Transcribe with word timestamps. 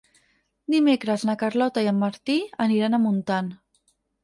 Dimecres 0.75 1.25
na 1.29 1.35
Carlota 1.43 1.85
i 1.87 1.91
en 1.93 2.01
Martí 2.05 2.39
aniran 2.69 3.01
a 3.01 3.03
Montant. 3.07 3.55